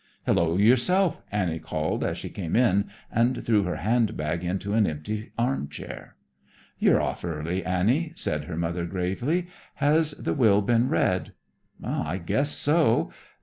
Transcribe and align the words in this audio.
"Hello 0.25 0.57
yourself," 0.57 1.21
Annie 1.31 1.59
called 1.59 2.03
as 2.03 2.17
she 2.17 2.29
came 2.29 2.55
in 2.55 2.89
and 3.11 3.45
threw 3.45 3.61
her 3.65 3.75
handbag 3.75 4.43
into 4.43 4.73
an 4.73 4.87
empty 4.87 5.31
armchair. 5.37 6.15
"You're 6.79 6.99
off 6.99 7.23
early, 7.23 7.63
Annie," 7.63 8.13
said 8.15 8.45
her 8.45 8.57
mother 8.57 8.87
gravely. 8.87 9.45
"Has 9.75 10.13
the 10.13 10.33
will 10.33 10.63
been 10.63 10.89
read?" 10.89 11.33
"I 11.83 12.17
guess 12.17 12.49
so. 12.49 13.11